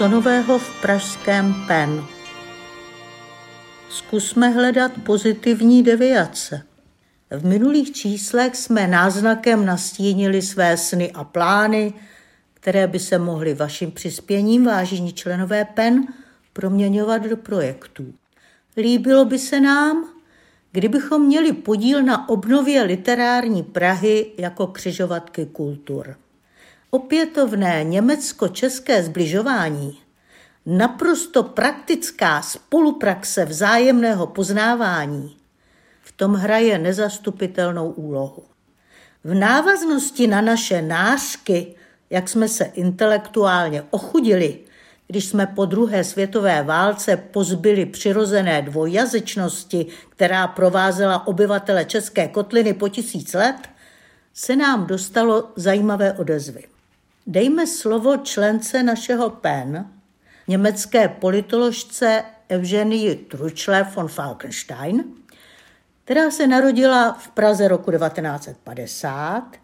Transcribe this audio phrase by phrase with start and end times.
[0.00, 2.04] co nového v pražském PEN.
[3.88, 6.62] Zkusme hledat pozitivní deviace.
[7.30, 11.92] V minulých číslech jsme náznakem nastínili své sny a plány,
[12.54, 16.06] které by se mohly vaším přispěním, vážení členové PEN,
[16.52, 18.14] proměňovat do projektů.
[18.76, 20.08] Líbilo by se nám,
[20.72, 26.16] kdybychom měli podíl na obnově literární Prahy jako křižovatky kultur.
[26.92, 29.98] Opětovné německo-české zbližování,
[30.66, 35.36] naprosto praktická spolupraxe vzájemného poznávání,
[36.02, 38.42] v tom hraje nezastupitelnou úlohu.
[39.24, 41.74] V návaznosti na naše nářky,
[42.10, 44.58] jak jsme se intelektuálně ochudili,
[45.06, 52.88] když jsme po druhé světové válce pozbyli přirozené dvojjazyčnosti, která provázela obyvatele České kotliny po
[52.88, 53.68] tisíc let,
[54.34, 56.69] se nám dostalo zajímavé odezvy.
[57.30, 59.90] Dejme slovo člence našeho PEN,
[60.48, 65.04] německé politoložce Evgenii Tručle von Falkenstein,
[66.04, 69.56] která se narodila v Praze roku 1950,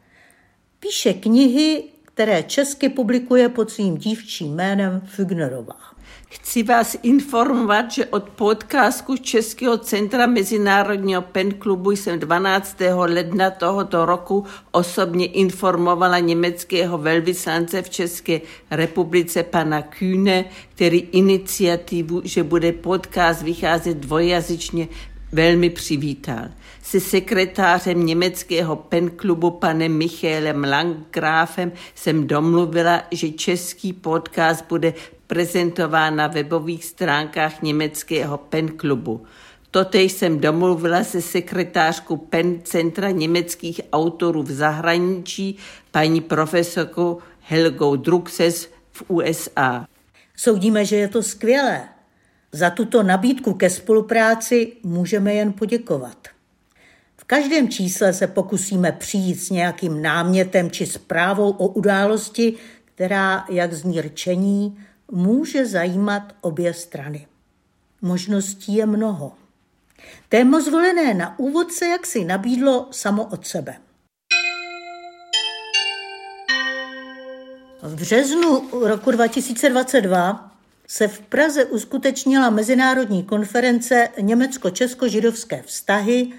[0.81, 5.96] píše knihy, které česky publikuje pod svým dívčím jménem Fügnerová.
[6.31, 12.77] Chci vás informovat, že od podcastu Českého centra Mezinárodního pen klubu jsem 12.
[12.97, 18.41] ledna tohoto roku osobně informovala německého velvyslance v České
[18.71, 24.89] republice pana Kühne, který iniciativu, že bude podcast vycházet dvojjazyčně,
[25.33, 26.49] velmi přivítal.
[26.83, 34.95] Se sekretářem německého penklubu panem Michaelem Langgrafem jsem domluvila, že český podcast bude
[35.27, 39.27] prezentován na webových stránkách německého penklubu.
[39.71, 45.57] Totež jsem domluvila se sekretářkou PEN Centra německých autorů v zahraničí,
[45.91, 49.87] paní profesorkou Helgou Druxes v USA.
[50.37, 51.89] Soudíme, že je to skvělé.
[52.53, 56.29] Za tuto nabídku ke spolupráci můžeme jen poděkovat.
[57.17, 62.55] V každém čísle se pokusíme přijít s nějakým námětem či zprávou o události,
[62.85, 64.79] která, jak zní rčení,
[65.11, 67.27] může zajímat obě strany.
[68.03, 69.33] Možností je mnoho.
[70.29, 73.77] Téma zvolené na úvod se jaksi nabídlo samo od sebe.
[77.83, 80.53] V březnu roku 2022
[80.87, 86.33] se v Praze uskutečnila mezinárodní konference Německo-Česko-židovské vztahy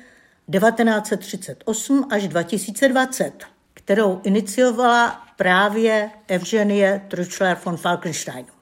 [0.52, 3.32] 1938 až 2020,
[3.74, 8.57] kterou iniciovala právě Evgenie Tručler von Falkenstein.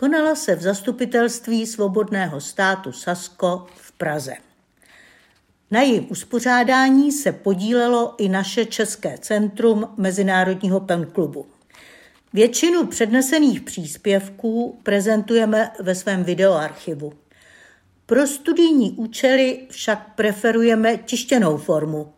[0.00, 4.34] Konala se v zastupitelství svobodného státu Sasko v Praze.
[5.70, 11.46] Na jejím uspořádání se podílelo i naše České centrum Mezinárodního penklubu.
[12.32, 17.12] Většinu přednesených příspěvků prezentujeme ve svém videoarchivu.
[18.06, 22.12] Pro studijní účely však preferujeme tištěnou formu.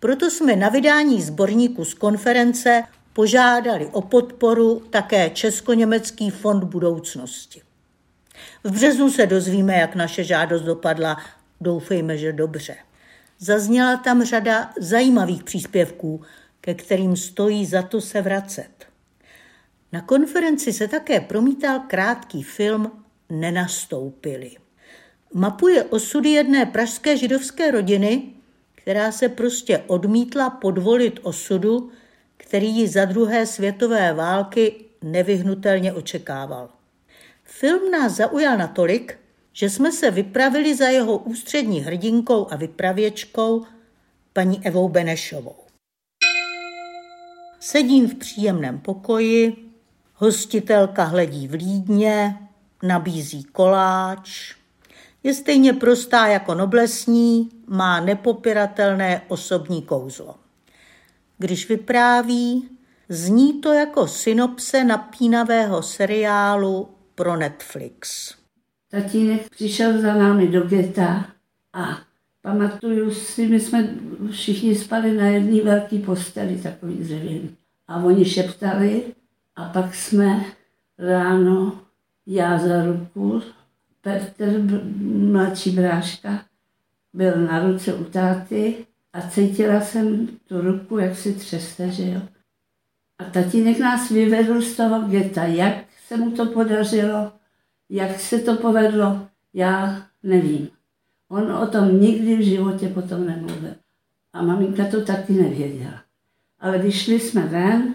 [0.00, 2.82] Proto jsme na vydání sborníku z konference
[3.18, 7.62] požádali o podporu také Česko-německý fond budoucnosti.
[8.64, 11.16] V březnu se dozvíme, jak naše žádost dopadla.
[11.60, 12.76] Doufejme, že dobře.
[13.38, 16.22] Zazněla tam řada zajímavých příspěvků,
[16.60, 18.86] ke kterým stojí za to se vracet.
[19.92, 22.90] Na konferenci se také promítal krátký film
[23.30, 24.50] Nenastoupili.
[25.34, 28.22] Mapuje osudy jedné pražské židovské rodiny,
[28.74, 31.90] která se prostě odmítla podvolit osudu,
[32.38, 36.68] který ji za druhé světové války nevyhnutelně očekával.
[37.44, 39.18] Film nás zaujal natolik,
[39.52, 43.64] že jsme se vypravili za jeho ústřední hrdinkou a vypravěčkou,
[44.32, 45.56] paní Evou Benešovou.
[47.60, 49.56] Sedím v příjemném pokoji,
[50.14, 52.38] Hostitelka hledí v lídně,
[52.82, 54.54] nabízí koláč.
[55.22, 60.34] Je stejně prostá jako noblesní, má nepopiratelné osobní kouzlo.
[61.38, 62.68] Když vypráví,
[63.08, 68.34] zní to jako synopse napínavého seriálu pro Netflix.
[68.90, 71.26] Tatínek přišel za námi do geta
[71.72, 71.98] a
[72.42, 73.94] pamatuju si, my jsme
[74.30, 77.56] všichni spali na jedné velké posteli, takový dřevěný.
[77.88, 79.02] A oni šeptali,
[79.56, 80.44] a pak jsme
[80.98, 81.80] ráno,
[82.26, 83.42] já za ruku,
[84.00, 84.60] Petr,
[85.04, 86.44] mladší bráška,
[87.12, 92.20] byl na ruce u táty a cítila jsem tu ruku, jak si třeste, že jo.
[93.18, 95.44] A tatínek nás vyvedl z toho geta.
[95.44, 95.74] Jak
[96.06, 97.32] se mu to podařilo,
[97.88, 100.68] jak se to povedlo, já nevím.
[101.28, 103.74] On o tom nikdy v životě potom nemluvil.
[104.32, 106.02] A maminka to taky nevěděla.
[106.60, 107.94] Ale vyšli jsme ven,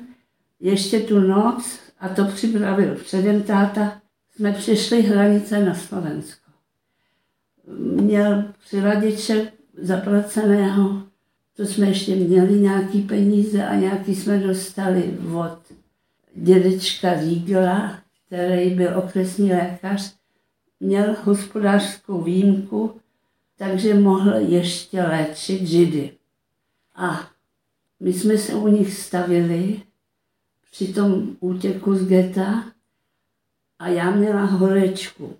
[0.59, 4.01] ještě tu noc a to připravil předem táta,
[4.35, 6.51] jsme přišli hranice na Slovensko.
[7.77, 11.03] Měl při radiče zaplaceného,
[11.55, 15.59] to jsme ještě měli nějaký peníze a nějaký jsme dostali od
[16.35, 20.15] dědečka Rígla, který byl okresní lékař,
[20.79, 22.99] měl hospodářskou výjimku,
[23.57, 26.11] takže mohl ještě léčit židy.
[26.95, 27.29] A
[27.99, 29.81] my jsme se u nich stavili
[30.71, 32.63] při tom útěku z geta
[33.79, 35.37] a já měla horečku.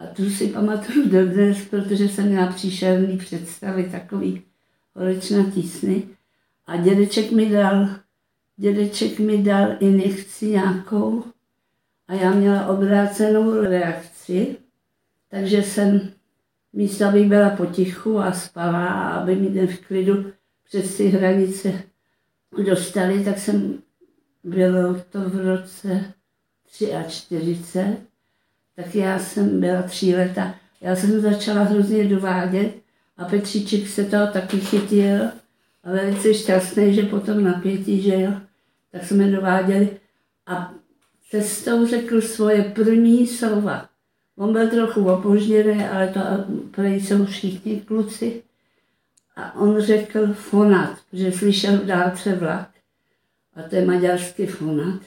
[0.00, 4.42] A tu si pamatuju dodnes, protože jsem měla příšerný představy, takový
[4.94, 6.02] horečnatý sny.
[6.66, 7.88] A dědeček mi dal,
[8.56, 11.24] dědeček mi dal injekci nějakou
[12.08, 14.56] a já měla obrácenou reakci,
[15.28, 16.10] takže jsem
[16.72, 20.32] místo, aby byla potichu a spala, aby mi v klidu
[20.64, 21.82] přes ty hranice
[22.64, 23.78] dostali, tak jsem
[24.44, 26.14] bylo to v roce
[27.08, 28.09] 43,
[28.82, 30.54] tak já jsem byla tří leta.
[30.80, 32.74] Já jsem začala hrozně dovádět
[33.16, 35.24] a Petříček se toho taky chytil
[35.84, 38.32] a velice šťastný, že potom napětí, že jo,
[38.92, 39.88] tak jsme dováděli
[40.46, 40.74] a
[41.30, 43.88] cestou řekl svoje první slova.
[44.36, 46.20] On byl trochu opožděný, ale to
[46.70, 48.42] prej jsou všichni kluci.
[49.36, 52.70] A on řekl fonat, protože slyšel v dálce vlak.
[53.56, 55.00] A to je maďarský fonat.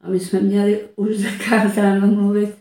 [0.00, 2.57] A my jsme měli už zakázáno mluvit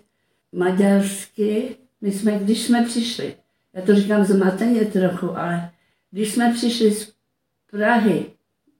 [0.51, 1.75] maďarsky.
[2.01, 3.35] My jsme, když jsme přišli,
[3.73, 5.71] já to říkám zmateně trochu, ale
[6.11, 7.13] když jsme přišli z
[7.71, 8.25] Prahy,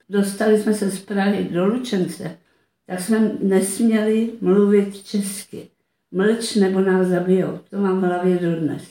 [0.09, 2.37] dostali jsme se z Prahy do Lučence,
[2.85, 5.69] tak jsme nesměli mluvit česky.
[6.11, 7.59] Mlč nebo nás zabijou.
[7.69, 8.83] To mám v hlavě dodnes.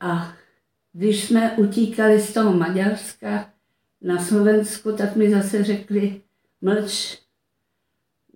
[0.00, 0.36] A
[0.92, 3.52] když jsme utíkali z toho Maďarska
[4.02, 6.20] na Slovensku, tak mi zase řekli,
[6.60, 7.18] mlč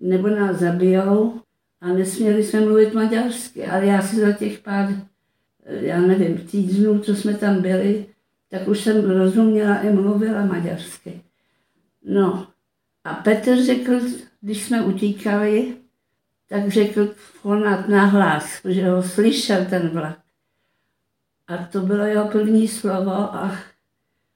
[0.00, 1.40] nebo nás zabijou
[1.80, 3.66] a nesměli jsme mluvit maďarsky.
[3.66, 4.88] Ale já si za těch pár,
[5.66, 8.06] já nevím, týdnů, co jsme tam byli,
[8.48, 11.22] tak už jsem rozuměla i mluvila maďarsky.
[12.04, 12.46] No
[13.04, 14.00] a Petr řekl,
[14.40, 15.76] když jsme utíkali,
[16.48, 20.18] tak řekl fonát nahlas, že ho slyšel ten vlak.
[21.46, 23.56] A to bylo jeho první slovo a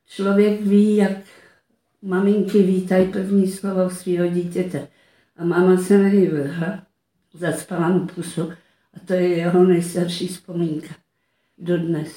[0.06, 1.17] člověk ví, jak
[2.02, 4.88] maminky vítají první slovo svého dítěte.
[5.37, 6.08] A máma se na
[7.88, 8.52] mu pusu
[8.94, 10.94] a to je jeho nejstarší vzpomínka.
[11.58, 12.08] Dodnes,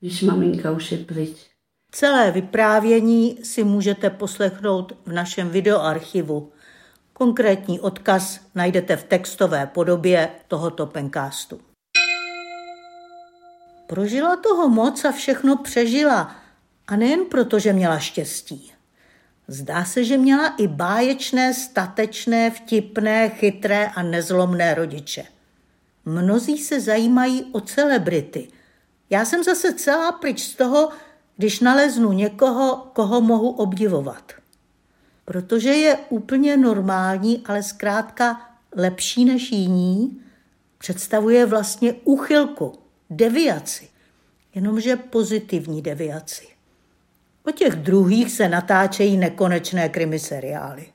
[0.00, 1.36] když maminka už je pryč.
[1.90, 6.52] Celé vyprávění si můžete poslechnout v našem videoarchivu.
[7.12, 11.60] Konkrétní odkaz najdete v textové podobě tohoto penkástu.
[13.86, 16.36] Prožila toho moc a všechno přežila.
[16.86, 18.72] A nejen proto, že měla štěstí.
[19.48, 25.24] Zdá se, že měla i báječné, statečné, vtipné, chytré a nezlomné rodiče.
[26.04, 28.48] Mnozí se zajímají o celebrity.
[29.10, 30.90] Já jsem zase celá pryč z toho,
[31.36, 34.32] když naleznu někoho, koho mohu obdivovat.
[35.24, 40.22] Protože je úplně normální, ale zkrátka lepší než jiní,
[40.78, 42.78] představuje vlastně úchylku,
[43.10, 43.88] deviaci,
[44.54, 46.55] jenomže pozitivní deviaci.
[47.46, 50.86] O těch druhých se natáčejí nekonečné krimi seriály.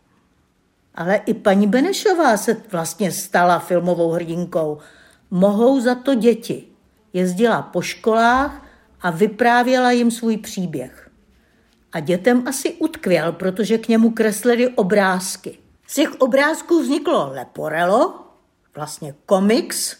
[0.95, 4.77] Ale i paní Benešová se vlastně stala filmovou hrdinkou.
[5.31, 6.63] Mohou za to děti.
[7.13, 8.65] Jezdila po školách
[9.01, 11.09] a vyprávěla jim svůj příběh.
[11.91, 15.57] A dětem asi utkvěl, protože k němu kreslili obrázky.
[15.87, 18.27] Z těch obrázků vzniklo Leporello,
[18.75, 19.97] vlastně komiks,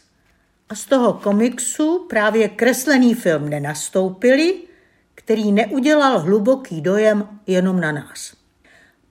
[0.70, 4.71] a z toho komiksu právě kreslený film nenastoupili,
[5.24, 8.34] který neudělal hluboký dojem jenom na nás.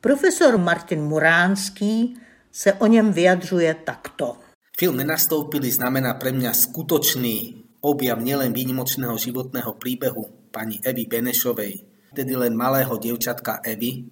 [0.00, 2.16] Profesor Martin Muránský
[2.52, 4.36] se o něm vyjadřuje takto.
[4.78, 11.74] Film Nenastoupili znamená pre mňa skutočný objav nielen výnimočného životného príbehu pani Evy Benešovej,
[12.16, 14.08] tedy len malého dievčatka Evy,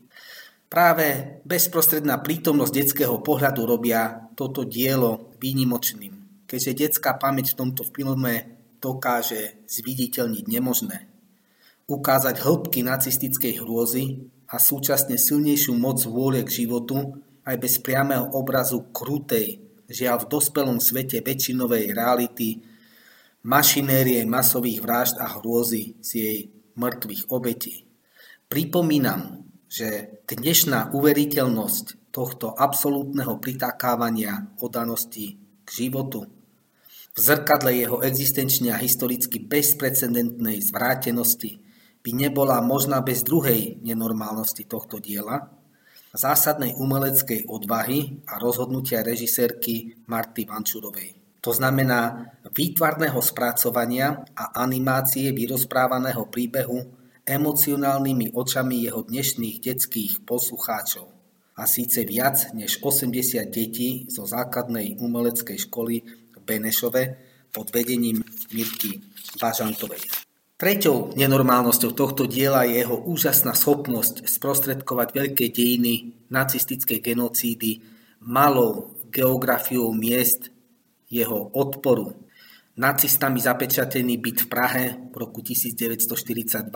[0.68, 8.60] práve bezprostredná prítomnosť detského pohľadu robia toto dielo výnimočným, keďže detská pamäť v tomto filme
[8.76, 11.17] dokáže zviditeľniť nemožné
[11.88, 18.92] ukázať hĺbky nacistickej hrôzy a súčasne silnejšiu moc vôle k životu aj bez priamého obrazu
[18.92, 22.61] krutej, žiaľ v dospelom svete väčšinovej reality,
[23.49, 26.38] mašinérie masových vražd a hrôzy z jej
[26.76, 27.88] mŕtvych obetí.
[28.52, 36.28] Pripomínam, že dnešná uveriteľnosť tohto absolútneho pritakávania odanosti k životu
[37.12, 41.67] v zrkadle jeho existenčne a historicky bezprecedentnej zvrátenosti
[42.02, 45.50] by nebola možná bez druhej nenormálnosti tohto diela,
[46.14, 51.14] zásadnej umeleckej odvahy a rozhodnutia režisérky Marty Vančurovej.
[51.44, 56.78] To znamená výtvarného spracovania a animácie vyrozprávaného príbehu
[57.28, 61.06] emocionálnymi očami jeho dnešných detských poslucháčov.
[61.58, 65.96] A síce viac než 80 detí zo základnej umeleckej školy
[66.34, 67.02] v Benešove
[67.52, 68.22] pod vedením
[68.54, 69.02] Mirky
[69.38, 70.27] Bažantovej.
[70.58, 77.78] Treťou nenormálnosťou tohto diela je jeho úžasná schopnosť sprostredkovať veľké dejiny nacistickej genocídy
[78.26, 80.50] malou geografiou miest
[81.06, 82.10] jeho odporu.
[82.74, 86.74] Nacistami zapečatený byt v Prahe v roku 1942,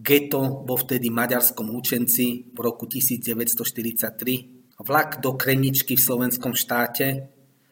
[0.00, 7.28] geto vo vtedy maďarskom účenci v roku 1943, vlak do Kreničky v slovenskom štáte,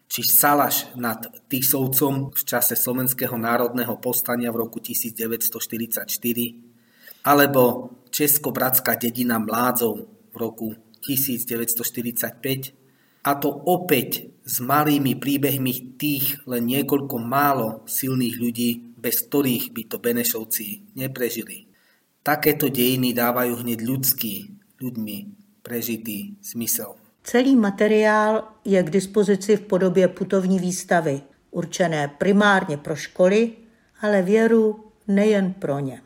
[0.09, 1.21] či Salaš nad
[1.53, 6.09] Tisovcom v čase Slovenského národného povstania v roku 1944,
[7.29, 9.95] alebo Českobratská dedina Mládzov
[10.33, 10.73] v roku
[11.05, 12.73] 1945,
[13.29, 19.83] a to opäť s malými príbehmi tých len niekoľko málo silných ľudí, bez ktorých by
[19.85, 21.69] to Benešovci neprežili.
[22.25, 24.49] Takéto dejiny dávajú hneď ľudský,
[24.81, 25.17] ľuďmi
[25.61, 26.97] prežitý smysel.
[27.29, 31.21] Celý materiál je k dispozici v podobě putovní výstavy,
[31.51, 33.53] určené primárně pro školy,
[34.01, 36.01] ale věru nejen pro ně.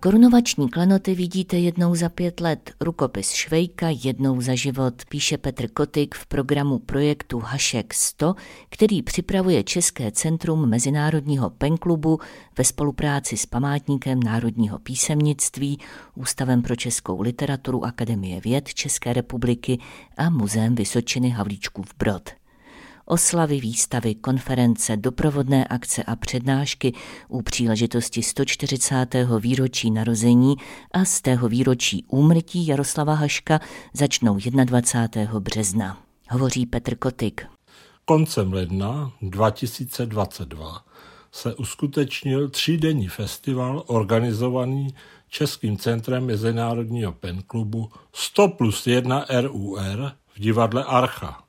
[0.00, 6.14] Korunovační klenoty vidíte jednou za pět let, rukopis Švejka jednou za život, píše Petr Kotik
[6.14, 8.34] v programu projektu Hašek 100,
[8.70, 12.18] který připravuje České centrum Mezinárodního penklubu
[12.58, 15.78] ve spolupráci s Památníkem národního písemnictví,
[16.14, 19.78] Ústavem pro českou literaturu Akademie věd České republiky
[20.16, 22.30] a Muzeem Vysočiny Havlíčkův Brod
[23.06, 26.92] oslavy, výstavy, konference, doprovodné akce a přednášky
[27.28, 29.06] u příležitosti 140.
[29.40, 30.56] výročí narození
[30.92, 33.60] a z tého výročí úmrtí Jaroslava Haška
[33.92, 35.40] začnou 21.
[35.40, 35.98] března.
[36.30, 37.46] Hovoří Petr Kotik.
[38.04, 40.84] Koncem ledna 2022
[41.32, 44.94] se uskutečnil třídenní festival organizovaný
[45.28, 51.45] Českým centrem Mezinárodního penklubu 100 plus 1 RUR v divadle Archa.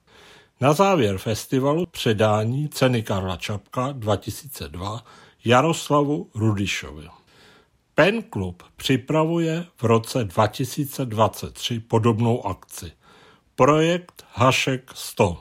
[0.62, 5.04] Na závěr festivalu předání ceny Karla Čapka 2002
[5.46, 7.08] Jaroslavu Rudišovi.
[7.96, 12.92] Pen Club připravuje v roce 2023 podobnou akci.
[13.56, 15.38] Projekt Hašek 100.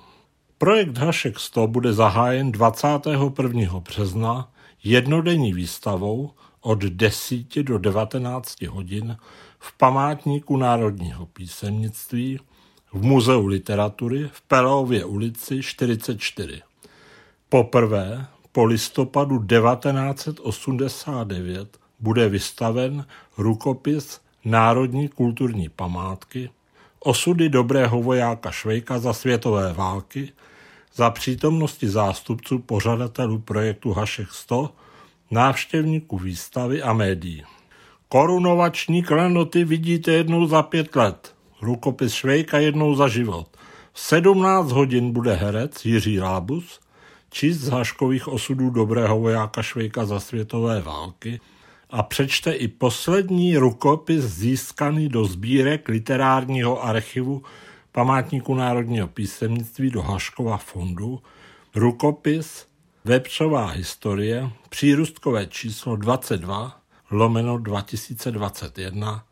[0.59, 3.81] Projekt Hašek 100 bude zahájen 21.
[3.81, 4.53] března
[4.85, 6.31] jednodenní výstavou
[6.61, 9.17] od 10 do 19 hodin
[9.59, 12.39] v památníku národního písemnictví
[12.97, 16.63] v Muzeu literatury v Pelově ulici 44.
[17.49, 23.07] Poprvé po listopadu 1989 bude vystaven
[23.39, 26.51] rukopis Národní kulturní památky
[26.99, 30.33] Osudy dobrého vojáka Švejka za světové války
[30.95, 34.75] za přítomnosti zástupců pořadatelů projektu Hašek 100,
[35.31, 37.45] návštěvníků výstavy a médií.
[38.09, 41.36] Korunovační klenoty vidíte jednou za pět let–
[41.67, 43.57] rukopis Švejka jednou za život.
[43.93, 46.81] V 17 hodin bude herec Jiří Rábus
[47.31, 51.41] číst z Haškových osudů dobrého vojáka Švejka za světové války
[51.91, 57.43] a přečte i poslední rukopis získaný do sbírek literárního archivu
[57.93, 61.23] Památníku národního písemnictví do Haškova fondu,
[61.75, 62.67] rukopis
[63.05, 66.81] Vepřová historie, přírustkové číslo 22,
[67.11, 69.25] lomeno 2021,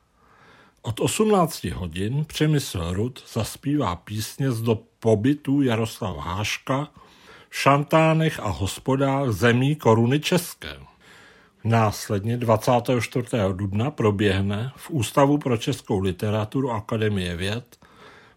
[0.85, 6.89] od 18 hodin Přemysl Rud zaspívá písně z do pobytu Jaroslava Háška
[7.49, 10.77] v šantánech a hospodách zemí koruny české.
[11.65, 13.27] Následně 24.
[13.53, 17.77] dubna proběhne v Ústavu pro českou literaturu Akademie věd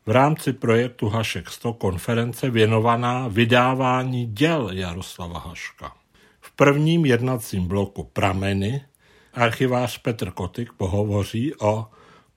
[0.06, 5.94] v rámci projektu Hašek 100 konference věnovaná vydávání děl Jaroslava Haška.
[6.40, 8.82] V prvním jednacím bloku Prameny
[9.34, 11.88] archivář Petr Kotik pohovoří o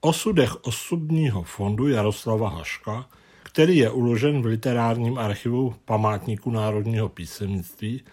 [0.01, 3.09] osudech osobního fondu Jaroslava Haška,
[3.43, 8.03] který je uložen v literárním archivu Památníku národního písemnictví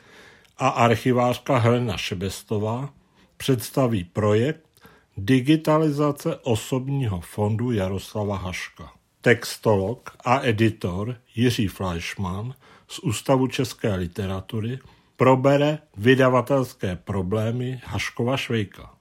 [0.59, 2.91] a archivářka Helena Šebestová
[3.37, 4.69] představí projekt
[5.17, 8.93] Digitalizace osobního fondu Jaroslava Haška.
[9.21, 12.55] Textolog a editor Jiří Fleischmann
[12.89, 14.79] z Ústavu české literatury
[15.17, 18.98] probere vydavatelské problémy Haškova Švejka.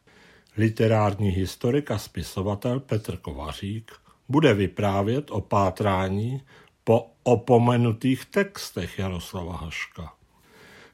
[0.57, 3.91] Literární historik a spisovatel Petr Kovařík
[4.29, 6.41] bude vyprávět o pátrání
[6.83, 10.13] po opomenutých textech Jaroslava Haška.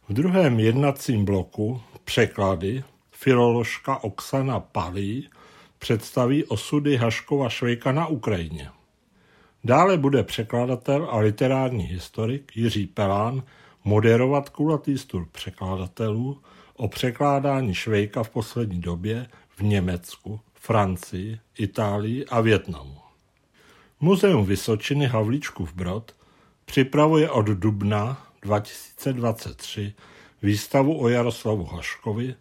[0.10, 5.29] V druhém jednacím bloku překlady filoložka Oksana Palí
[5.79, 8.70] představí osudy Haškova Švejka na Ukrajině.
[9.63, 13.43] Dále bude překladatel a literární historik Jiří Pelán
[13.84, 16.41] moderovat kulatý stůl překladatelů
[16.75, 19.27] o překládání Švejka v poslední době
[19.63, 22.98] Německu, Francii, Itálii a Větnamu.
[24.00, 26.15] Muzeum Vysočiny Havlíčkův Brod
[26.65, 29.93] připravuje od dubna 2023
[30.41, 32.36] výstavu o Jaroslavu Haškovi,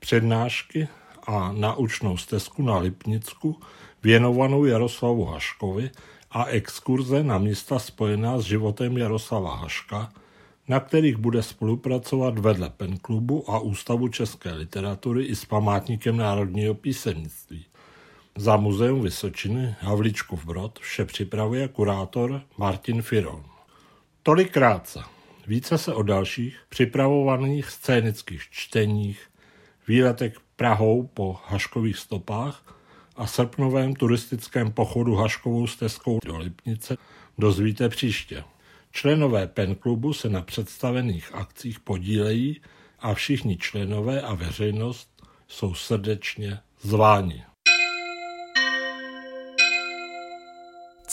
[0.00, 0.88] přednášky
[1.26, 3.60] a naučnou stezku na Lipnicku
[4.02, 5.90] věnovanou Jaroslavu Haškovi
[6.30, 10.12] a exkurze na místa spojená s životem Jaroslava Haška,
[10.68, 16.74] na kterých bude spolupracovat vedle PEN klubu a Ústavu české literatury i s památníkem národního
[16.74, 17.66] písemnictví.
[18.36, 23.44] Za Muzeum Vysočiny Havlíčkův Brod vše připravuje kurátor Martin Firon.
[24.22, 25.00] Tolik krátce.
[25.46, 29.20] Více se o dalších připravovaných scénických čteních,
[29.88, 32.76] výletech Prahou po Haškových stopách
[33.16, 36.96] a srpnovém turistickém pochodu Haškovou stezkou do Lipnice
[37.38, 38.44] dozvíte příště.
[38.96, 42.60] Členové PEN klubu se na představených akcích podílejí
[42.98, 47.44] a všichni členové a veřejnost jsou srdečně zváni.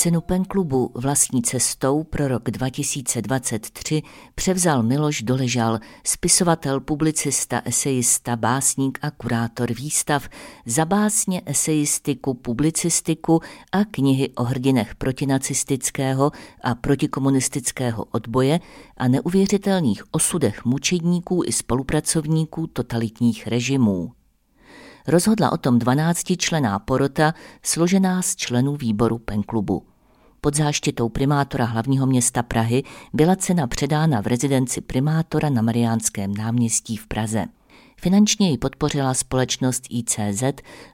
[0.01, 4.01] Cenu PEN klubu vlastní cestou pro rok 2023
[4.36, 10.29] převzal Miloš Doležal, spisovatel, publicista, esejista, básník a kurátor výstav
[10.65, 13.39] za básně, esejistiku, publicistiku
[13.72, 16.31] a knihy o hrdinech protinacistického
[16.63, 18.60] a protikomunistického odboje
[18.98, 24.12] a neuvěřitelných osudech mučedníků i spolupracovníků totalitních režimů
[25.08, 29.90] rozhodla o tom 12-člená porota složená z členů výboru penklubu.
[30.43, 32.83] Pod záštitou primátora hlavního města Prahy
[33.13, 37.45] byla cena předána v rezidenci primátora na Mariánském náměstí v Praze.
[38.01, 40.43] Finančně ji podpořila společnost ICZ,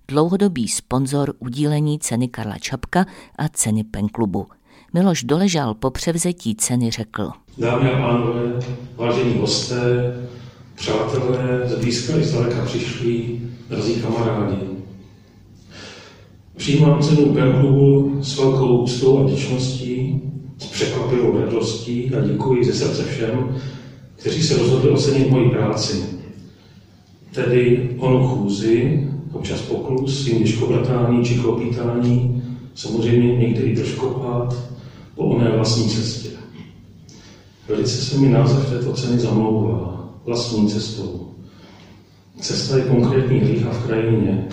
[0.07, 3.05] dlouhodobý sponzor udílení ceny Karla Čapka
[3.37, 4.47] a ceny Penklubu.
[4.93, 7.31] Miloš Doležal po převzetí ceny řekl.
[7.57, 8.59] Dámy a pánové,
[8.95, 9.75] vážení hosté,
[10.75, 14.76] přátelé, z blízka i zdaleka přišli, drazí kamarádi.
[16.57, 20.21] Přijímám cenu Berglubu s velkou úctou a vděčností,
[20.57, 23.55] s překvapivou radostí a děkuji ze srdce všem,
[24.15, 26.03] kteří se rozhodli ocenit moji práci.
[27.33, 32.43] Tedy onu chůzi, občas poklus, svým děžkobratání či klopítání,
[32.75, 34.63] samozřejmě někdy i držkopat
[35.15, 36.29] po oné vlastní cestě.
[37.67, 41.27] Velice se mi název této ceny zamlouvá, vlastní cestou.
[42.41, 44.47] Cesta je konkrétní hlícha v krajině,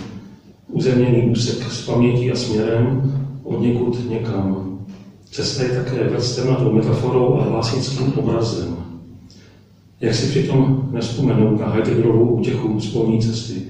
[0.71, 4.79] uzemněný úsek s pamětí a směrem od někud někam.
[5.31, 8.75] Cesta je také vrstevnatou metaforou a hlásnickým obrazem.
[10.01, 13.61] Jak si přitom nespomenout na Heideggerovou útěchu spolní cesty,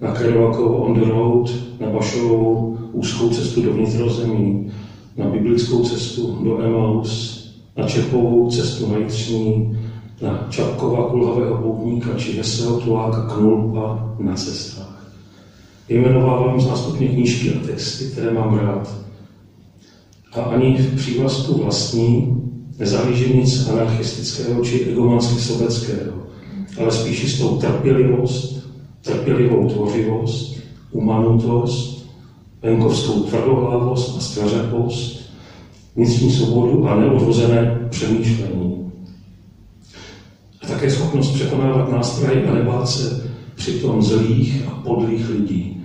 [0.00, 1.50] na Kerouakovu on the road,
[1.80, 4.72] na Bašovou úzkou cestu do vnitrozemí,
[5.16, 7.42] na biblickou cestu do Emaus,
[7.76, 9.78] na Čepovou cestu na Jitřní,
[10.22, 14.91] na Čapkova kulhavého poutníka či veselého tuláka Knulpa na cestách.
[15.92, 18.96] Vyjmenovávám zástupně knížky a texty, které mám rád.
[20.32, 22.36] A ani v přívlastku vlastní
[22.78, 26.22] nezahlížím nic anarchistického či egomansky sobeckého,
[26.78, 30.56] ale spíš jistou trpělivost, trpělivou tvořivost,
[30.90, 32.06] umanutost,
[32.62, 35.32] venkovskou tvrdohlavost a stvařepost,
[35.96, 38.92] vnitřní svobodu a neodvozené přemýšlení.
[40.62, 45.81] A také schopnost překonávat nástroje a nebát se přitom zlých a podlých lidí.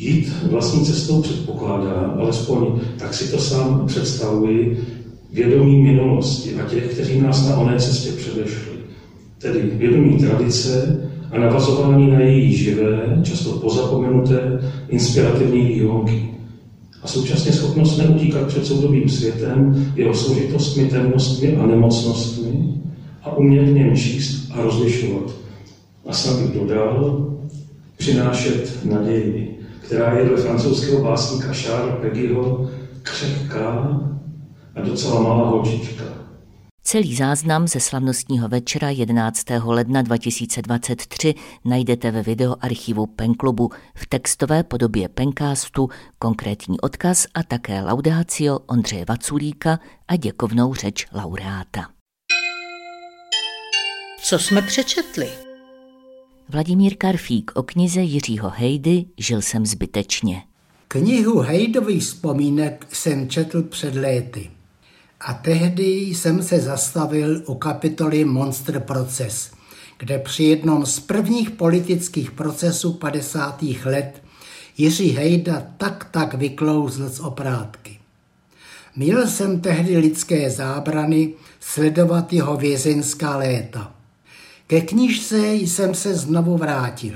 [0.00, 4.76] Jít vlastní cestou předpokládá, alespoň tak si to sám představuji,
[5.32, 8.78] vědomí minulosti a těch, kteří nás na oné cestě předešli.
[9.38, 16.26] Tedy vědomí tradice a navazování na její živé, často pozapomenuté, inspirativní výhonky.
[17.02, 22.68] A současně schopnost neutíkat před soudobým světem, jeho složitostmi, temnostmi a nemocnostmi
[23.22, 25.34] a umět v něm číst a rozlišovat.
[26.06, 27.26] A snad bych dodal,
[27.96, 29.49] přinášet naději
[29.90, 32.70] která je dle francouzského básníka Charles Peggyho
[33.02, 34.00] křehká
[34.74, 36.04] a docela malá holčička.
[36.82, 39.44] Celý záznam ze slavnostního večera 11.
[39.64, 48.58] ledna 2023 najdete ve videoarchivu Penklubu v textové podobě Pencastu, konkrétní odkaz a také laudácio
[48.58, 51.86] Ondřeje Vaculíka a děkovnou řeč laureáta.
[54.22, 55.49] Co jsme přečetli?
[56.52, 60.42] Vladimír Karfík o knize Jiřího Hejdy Žil jsem zbytečně.
[60.88, 64.50] Knihu Hejdových vzpomínek jsem četl před léty.
[65.20, 69.50] A tehdy jsem se zastavil u kapitoly Monster Proces,
[69.98, 73.62] kde při jednom z prvních politických procesů 50.
[73.84, 74.22] let
[74.78, 77.98] Jiří Hejda tak tak vyklouzl z oprátky.
[78.96, 83.99] Měl jsem tehdy lidské zábrany sledovat jeho vězeňská léta.
[84.70, 87.14] Ke knižce jsem se znovu vrátil.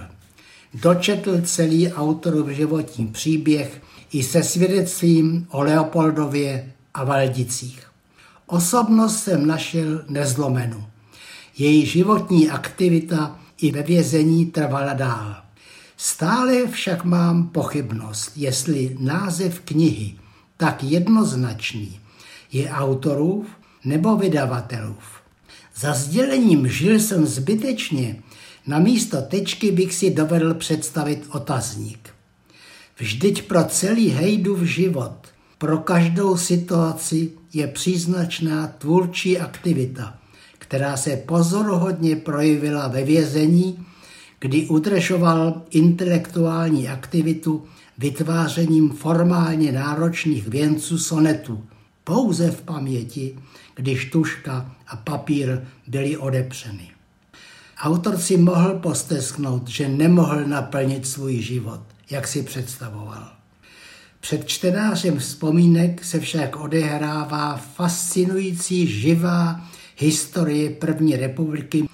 [0.75, 7.87] Dočetl celý autorův životní příběh i se svědectvím o Leopoldově a Valdicích.
[8.47, 10.85] Osobnost jsem našel nezlomenu.
[11.59, 15.37] Její životní aktivita i ve vězení trvala dál.
[15.97, 20.14] Stále však mám pochybnost, jestli název knihy
[20.57, 22.01] tak jednoznačný
[22.53, 23.47] je autorův
[23.85, 25.24] nebo vydavatelův.
[25.77, 28.23] Za sdělením žil jsem zbytečně,
[28.67, 32.09] na místo tečky bych si dovedl představit otazník.
[32.99, 35.17] Vždyť pro celý Hejdův život,
[35.59, 40.19] pro každou situaci je příznačná tvůrčí aktivita,
[40.59, 43.87] která se pozoruhodně projevila ve vězení,
[44.41, 47.65] kdy udržoval intelektuální aktivitu
[47.99, 51.65] vytvářením formálně náročných věnců sonetů,
[52.05, 53.39] pouze v paměti,
[53.75, 56.91] když tuška a papír byly odepřeny.
[57.79, 63.33] Autor si mohl postesknout, že nemohl naplnit svůj život, jak si představoval.
[64.21, 71.89] Před čtenářem vzpomínek se však odehrává fascinující živá historie první republiky,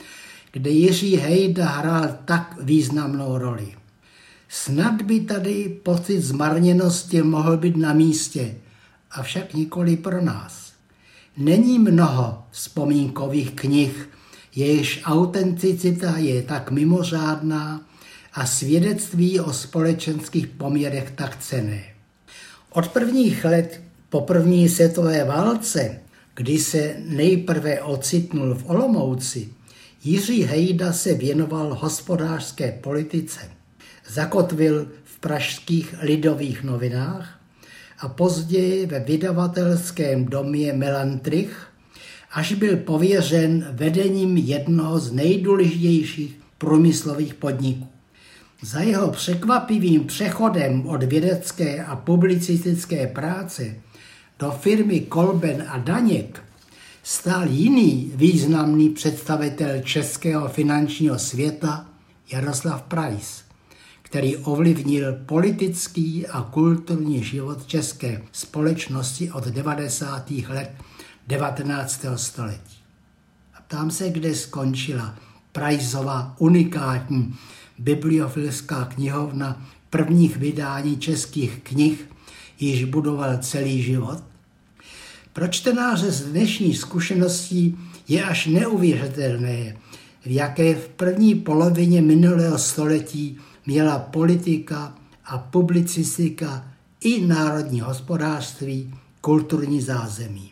[0.52, 3.74] kde Jiří Hejda hrál tak významnou roli.
[4.48, 8.54] Snad by tady pocit zmarněnosti mohl být na místě,
[9.10, 10.69] avšak nikoli pro nás.
[11.36, 14.08] Není mnoho vzpomínkových knih,
[14.56, 17.80] jejichž autenticita je tak mimořádná
[18.32, 21.84] a svědectví o společenských poměrech tak cené.
[22.72, 26.00] Od prvních let po první světové válce,
[26.34, 29.48] kdy se nejprve ocitnul v Olomouci,
[30.04, 33.40] Jiří Hejda se věnoval hospodářské politice.
[34.08, 37.39] Zakotvil v pražských lidových novinách
[38.00, 41.66] a později ve vydavatelském domě Melantrich,
[42.32, 47.86] až byl pověřen vedením jednoho z nejdůležitějších průmyslových podniků.
[48.62, 53.74] Za jeho překvapivým přechodem od vědecké a publicistické práce
[54.38, 56.42] do firmy Kolben a Daněk
[57.02, 61.86] stál jiný významný představitel českého finančního světa
[62.32, 63.49] Jaroslav Price,
[64.10, 70.30] který ovlivnil politický a kulturní život české společnosti od 90.
[70.48, 70.70] let
[71.26, 72.04] 19.
[72.16, 72.78] století.
[73.54, 75.14] A ptám se, kde skončila
[75.52, 77.34] Priceova unikátní
[77.78, 82.08] bibliofilská knihovna prvních vydání českých knih,
[82.60, 84.22] již budoval celý život?
[85.32, 89.76] Pro čtenáře z dnešní zkušeností je až neuvěřitelné,
[90.26, 94.94] v jaké v první polovině minulého století měla politika
[95.24, 96.64] a publicistika
[97.00, 100.50] i národní hospodářství kulturní zázemí.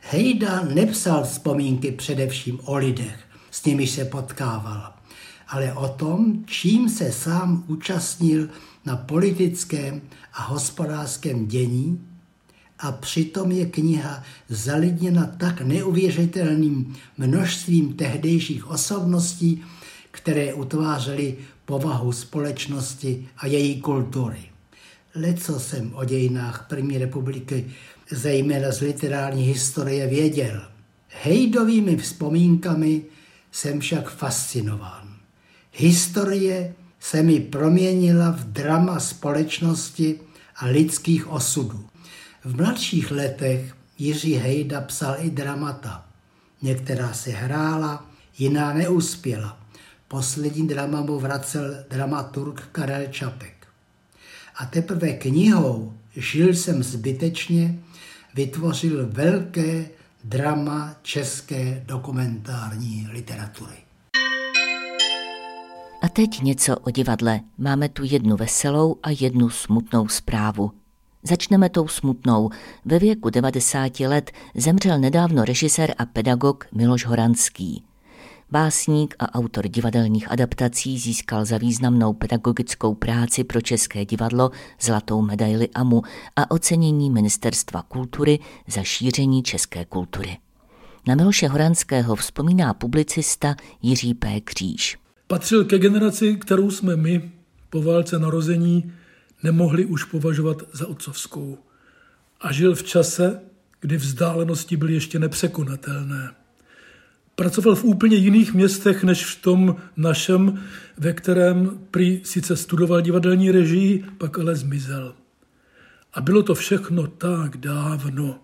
[0.00, 4.92] Hejda nepsal vzpomínky především o lidech, s nimiž se potkával,
[5.48, 8.48] ale o tom, čím se sám účastnil
[8.84, 10.00] na politickém
[10.32, 12.06] a hospodářském dění
[12.78, 19.64] a přitom je kniha zalidněna tak neuvěřitelným množstvím tehdejších osobností,
[20.10, 21.36] které utvářely
[21.70, 24.40] povahu společnosti a její kultury.
[25.14, 27.70] Leco jsem o dějinách první republiky,
[28.10, 30.62] zejména z literární historie, věděl.
[31.22, 33.02] Hejdovými vzpomínkami
[33.52, 35.16] jsem však fascinován.
[35.72, 40.20] Historie se mi proměnila v drama společnosti
[40.56, 41.84] a lidských osudů.
[42.44, 46.06] V mladších letech Jiří Hejda psal i dramata.
[46.62, 49.59] Některá se hrála, jiná neuspěla.
[50.10, 53.66] Poslední drama mu vracel dramaturg Karel Čapek.
[54.56, 57.78] A teprve knihou Žil jsem zbytečně
[58.34, 59.88] vytvořil velké
[60.24, 63.74] drama české dokumentární literatury.
[66.02, 67.40] A teď něco o divadle.
[67.58, 70.72] Máme tu jednu veselou a jednu smutnou zprávu.
[71.22, 72.50] Začneme tou smutnou.
[72.84, 77.89] Ve věku 90 let zemřel nedávno režisér a pedagog Miloš Horanský.
[78.52, 85.68] Básník a autor divadelních adaptací získal za významnou pedagogickou práci pro České divadlo zlatou medaili
[85.74, 86.02] AMU
[86.36, 90.38] a ocenění Ministerstva kultury za šíření české kultury.
[91.06, 94.40] Na Miloše Horanského vzpomíná publicista Jiří P.
[94.40, 94.98] Kříž.
[95.26, 97.30] Patřil ke generaci, kterou jsme my
[97.70, 98.92] po válce narození
[99.42, 101.58] nemohli už považovat za otcovskou.
[102.40, 103.40] A žil v čase,
[103.80, 106.39] kdy vzdálenosti byly ještě nepřekonatelné.
[107.40, 110.60] Pracoval v úplně jiných městech než v tom našem,
[110.98, 115.14] ve kterém prý sice studoval divadelní režii, pak ale zmizel.
[116.14, 118.38] A bylo to všechno tak dávno.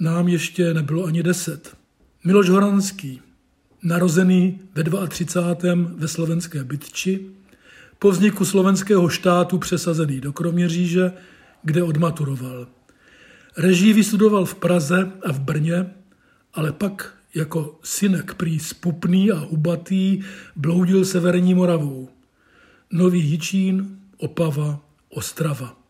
[0.00, 1.76] Nám ještě nebylo ani deset.
[2.24, 3.20] Miloš Horanský,
[3.82, 5.74] narozený ve 32.
[5.96, 7.26] ve slovenské Bytči,
[7.98, 11.12] po vzniku slovenského štátu přesazený do Kroměříže,
[11.62, 12.66] kde odmaturoval.
[13.56, 15.86] Režii vystudoval v Praze a v Brně,
[16.54, 20.22] ale pak jako synek prý spupný a hubatý
[20.56, 22.08] bloudil severní Moravou.
[22.92, 25.80] Nový Jičín, Opava, Ostrava.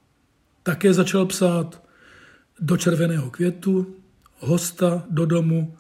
[0.62, 1.82] Také začal psát
[2.61, 3.96] do červeného květu,
[4.38, 5.76] hosta do domu,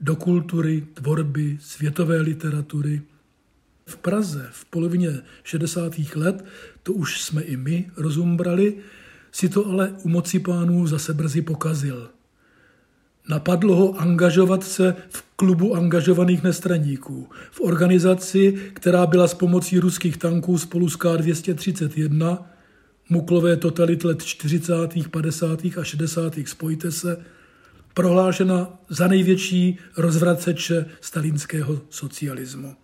[0.00, 3.02] do kultury, tvorby, světové literatury.
[3.86, 5.92] V Praze v polovině 60.
[6.14, 6.44] let,
[6.82, 8.76] to už jsme i my rozumbrali,
[9.32, 12.10] si to ale u moci pánů zase brzy pokazil.
[13.28, 20.16] Napadlo ho angažovat se v klubu angažovaných nestraníků, v organizaci, která byla s pomocí ruských
[20.16, 22.38] tanků spolu s K-231,
[23.08, 24.72] muklové totalit let 40.,
[25.10, 25.60] 50.
[25.80, 26.34] a 60.
[26.46, 27.16] spojte se,
[27.94, 32.74] prohlášena za největší rozvraceče stalinského socialismu.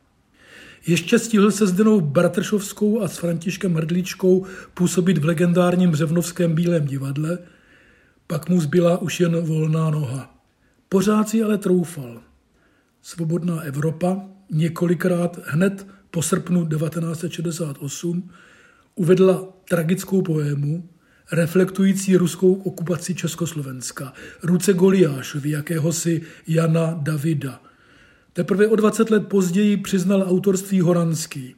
[0.87, 6.87] Ještě stihl se s Denou Bratršovskou a s Františkem Hrdličkou působit v legendárním Břevnovském Bílém
[6.87, 7.39] divadle,
[8.29, 10.35] pak mu zbyla už jen volná noha.
[10.89, 12.21] Pořád si ale troufal.
[13.03, 18.31] Svobodná Evropa několikrát hned po srpnu 1968
[18.95, 20.89] uvedla tragickou poému,
[21.33, 24.13] reflektující ruskou okupaci Československa,
[24.43, 27.63] ruce Goliášovi, jakéhosi Jana Davida.
[28.33, 31.55] Teprve o 20 let později přiznal autorství Horanský.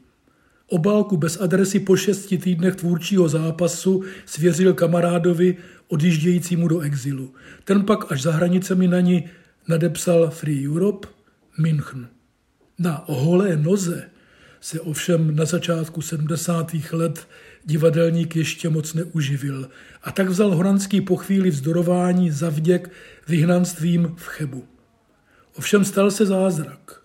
[0.66, 5.56] Obálku bez adresy po šesti týdnech tvůrčího zápasu svěřil kamarádovi
[5.90, 7.34] odjíždějícímu do exilu.
[7.64, 9.24] Ten pak až za hranicemi na ní
[9.68, 11.08] nadepsal Free Europe,
[11.58, 12.08] München.
[12.78, 14.10] Na holé noze
[14.60, 16.72] se ovšem na začátku 70.
[16.92, 17.28] let
[17.64, 19.68] divadelník ještě moc neuživil
[20.02, 22.90] a tak vzal Horanský po chvíli vzdorování za vděk
[23.28, 24.64] vyhnanstvím v Chebu.
[25.54, 27.02] Ovšem stal se zázrak.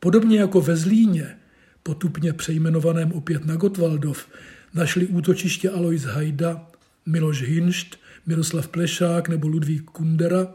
[0.00, 1.38] Podobně jako ve Zlíně,
[1.82, 4.28] potupně přejmenovaném opět na Gotwaldov,
[4.74, 6.66] našli útočiště Alois Hajda,
[7.06, 10.54] Miloš Hinšt, Miroslav Plešák nebo Ludvík Kundera,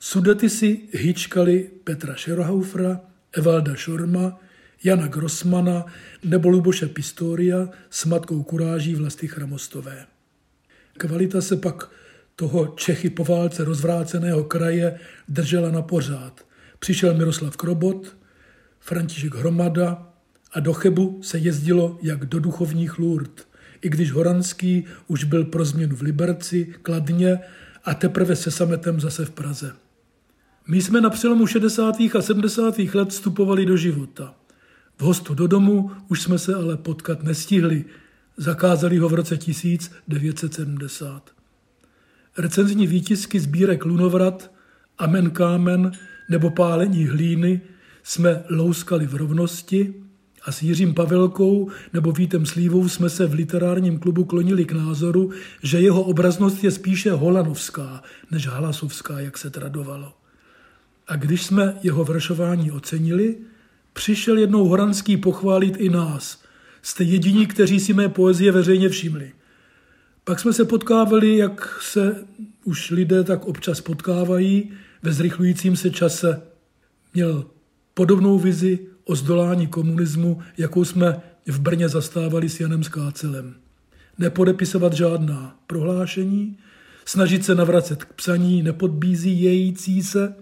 [0.00, 3.00] Sudety si hýčkali Petra Šerohaufra,
[3.32, 4.40] Evalda Šorma,
[4.84, 5.84] Jana Grossmana
[6.24, 10.06] nebo Luboše Pistoria s matkou kuráží Vlasty Chramostové.
[10.98, 11.90] Kvalita se pak
[12.36, 16.46] toho Čechy po válce rozvráceného kraje držela na pořád.
[16.78, 18.16] Přišel Miroslav Krobot,
[18.80, 20.12] František Hromada
[20.52, 23.45] a do Chebu se jezdilo jak do duchovních lůrd,
[23.82, 27.38] i když Horanský už byl pro změnu v Liberci, Kladně
[27.84, 29.72] a teprve se sametem zase v Praze.
[30.68, 31.96] My jsme na přelomu 60.
[32.18, 32.78] a 70.
[32.78, 34.34] let vstupovali do života–
[34.98, 37.84] v hostu do domu už jsme se ale potkat nestihli.
[38.36, 41.30] Zakázali ho v roce 1970.
[42.38, 44.52] Recenzní výtisky sbírek Lunovrat,
[44.98, 45.92] Amen Kámen
[46.30, 47.60] nebo Pálení hlíny
[48.02, 49.94] jsme louskali v rovnosti
[50.46, 55.30] a s Jiřím Pavelkou nebo Vítem Slívou jsme se v literárním klubu klonili k názoru,
[55.62, 60.12] že jeho obraznost je spíše holanovská než hlasovská, jak se tradovalo.
[61.08, 63.36] A když jsme jeho vršování ocenili,
[63.96, 66.42] Přišel jednou Horanský pochválit i nás.
[66.82, 69.32] Jste jediní, kteří si mé poezie veřejně všimli.
[70.24, 72.24] Pak jsme se potkávali, jak se
[72.64, 76.42] už lidé tak občas potkávají ve zrychlujícím se čase.
[77.14, 77.46] Měl
[77.94, 83.54] podobnou vizi o zdolání komunismu, jakou jsme v Brně zastávali s Janem Skácelem.
[84.18, 86.58] Nepodepisovat žádná prohlášení,
[87.04, 90.34] snažit se navracet k psaní nepodbízí jející se,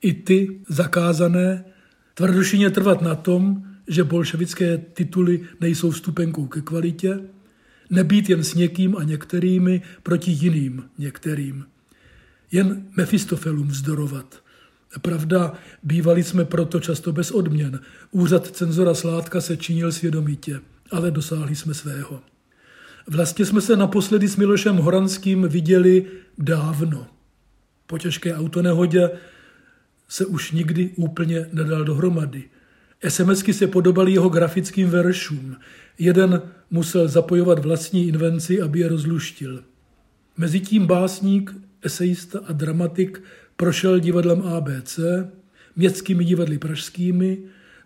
[0.00, 1.64] i ty zakázané,
[2.14, 7.20] Tvrdošině trvat na tom, že bolševické tituly nejsou vstupenkou ke kvalitě,
[7.90, 11.64] nebýt jen s někým a některými proti jiným některým.
[12.52, 14.41] Jen Mefistofelům vzdorovat.
[15.00, 15.52] Pravda,
[15.82, 17.80] bývali jsme proto často bez odměn.
[18.10, 22.20] Úřad cenzora Sládka se činil svědomitě, ale dosáhli jsme svého.
[23.08, 26.06] Vlastně jsme se naposledy s Milošem Horanským viděli
[26.38, 27.06] dávno.
[27.86, 29.10] Po těžké autonehodě
[30.08, 32.44] se už nikdy úplně nedal dohromady.
[33.08, 35.56] SMSky se podobaly jeho grafickým veršům.
[35.98, 39.64] Jeden musel zapojovat vlastní invenci, aby je rozluštil.
[40.36, 43.22] Mezitím básník, esejista a dramatik
[43.62, 45.00] prošel divadlem ABC,
[45.76, 47.38] městskými divadly pražskými,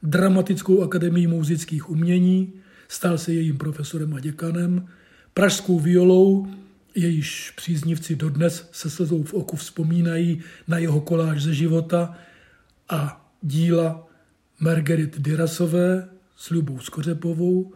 [0.03, 2.53] dramatickou akademií muzických umění,
[2.89, 4.89] stal se jejím profesorem a děkanem,
[5.35, 6.47] pražskou violou
[6.95, 12.15] jejíž příznivci dodnes se slzou v oku vzpomínají na jeho koláž ze života
[12.89, 14.09] a díla
[14.61, 17.73] Margaret Dirasové s Ljubou Skořepovou,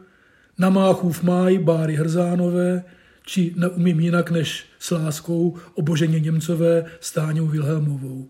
[0.59, 2.85] Namáchův máj Báry Hrzánové,
[3.27, 8.29] či neumím jinak než s láskou o Boženě Němcové s Táňou Vilhelmovou.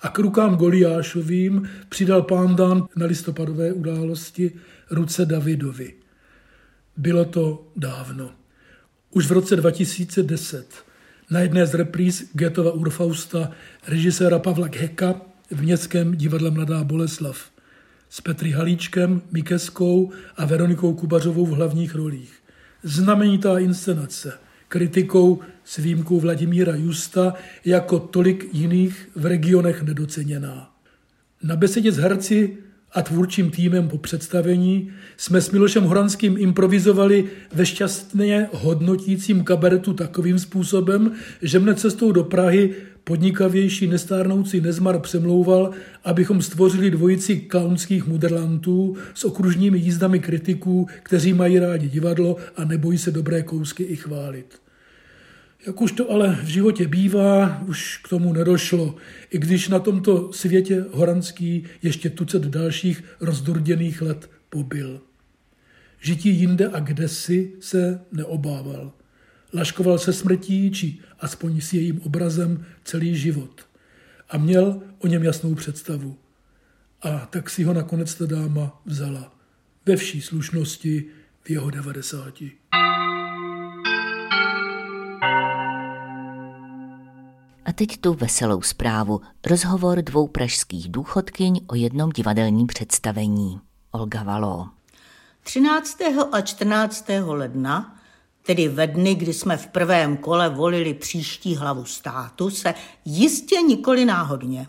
[0.00, 4.52] A k rukám Goliášovým přidal pán Dan na listopadové události
[4.90, 5.94] ruce Davidovi.
[6.96, 8.30] Bylo to dávno.
[9.10, 10.84] Už v roce 2010
[11.30, 13.50] na jedné z repríz Getova Urfausta
[13.88, 17.50] režiséra Pavla Heka v Městském divadle Mladá Boleslav
[18.10, 22.41] s Petry Halíčkem, Mikeskou a Veronikou Kubařovou v hlavních rolích.
[22.82, 24.32] Znamenitá inscenace,
[24.68, 30.70] kritikou s výjimkou Vladimíra Justa jako tolik jiných v regionech nedoceněná.
[31.42, 32.58] Na besedě s herci
[32.92, 40.38] a tvůrčím týmem po představení jsme s Milošem Horanským improvizovali ve šťastně hodnotícím kabaretu takovým
[40.38, 45.70] způsobem, že mne cestou do Prahy podnikavější nestárnoucí Nezmar přemlouval,
[46.04, 52.98] abychom stvořili dvojici klaunských muderlantů s okružními jízdami kritiků, kteří mají rádi divadlo a nebojí
[52.98, 54.62] se dobré kousky i chválit.
[55.66, 58.94] Jak už to ale v životě bývá, už k tomu nedošlo,
[59.30, 65.00] i když na tomto světě Horanský ještě tucet dalších rozdurděných let pobyl.
[66.00, 68.92] Žití jinde a kdesi se neobával.
[69.54, 73.66] Laškoval se smrtí, či aspoň s jejím obrazem celý život.
[74.30, 76.16] A měl o něm jasnou představu.
[77.02, 79.34] A tak si ho nakonec ta dáma vzala.
[79.86, 81.04] Ve vší slušnosti
[81.42, 82.52] v jeho devadesáti.
[87.64, 89.20] A teď tu veselou zprávu.
[89.46, 93.60] Rozhovor dvou pražských důchodkyň o jednom divadelním představení.
[93.90, 94.68] Olga Való.
[95.42, 95.98] 13.
[96.32, 97.06] a 14.
[97.26, 98.01] ledna,
[98.42, 102.74] tedy ve dny, kdy jsme v prvém kole volili příští hlavu státu, se
[103.04, 104.66] jistě nikoli náhodně.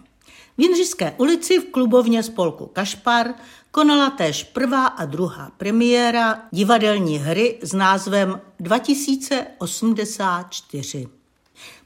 [0.57, 3.27] V Jindřišské ulici v klubovně spolku Kašpar
[3.71, 11.07] konala též prvá a druhá premiéra divadelní hry s názvem 2084.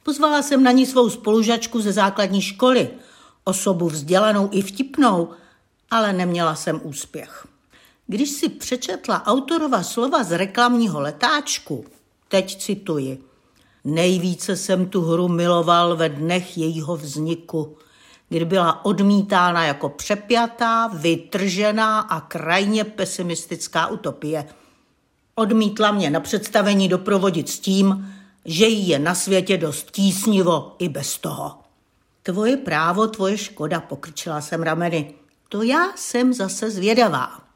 [0.04, 2.89] Pozvala jsem na ní svou spolužačku ze základní školy,
[3.43, 5.30] osobu vzdělanou i vtipnou,
[5.91, 7.47] ale neměla jsem úspěch.
[8.08, 11.86] Když si přečetla autorova slova z reklamního letáčku,
[12.28, 13.24] teď cituji,
[13.84, 17.78] nejvíce jsem tu hru miloval ve dnech jejího vzniku,
[18.30, 24.46] kdy byla odmítána jako přepjatá, vytržená a krajně pesimistická utopie.
[25.36, 28.13] Odmítla mě na představení doprovodit s tím,
[28.46, 31.56] že jí je na světě dost tísnivo i bez toho.
[32.24, 35.13] Tvoje právo, tvoje škoda, pokrčila jsem rameny.
[35.50, 37.47] To já jsem zase zvědavá.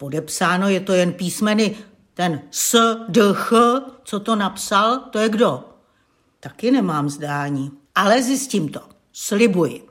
[0.00, 1.76] Podepsáno je to jen písmeny
[2.14, 3.52] ten S, D, Ch,
[4.04, 5.64] co to napsal, to je kdo?
[6.40, 8.80] Taky nemám zdání, ale zjistím to.
[9.12, 9.86] Slibuji.